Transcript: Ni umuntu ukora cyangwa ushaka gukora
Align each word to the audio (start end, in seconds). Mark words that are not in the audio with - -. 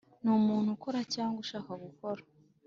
Ni 0.23 0.29
umuntu 0.39 0.67
ukora 0.75 0.99
cyangwa 1.13 1.37
ushaka 1.43 1.71
gukora 1.83 2.21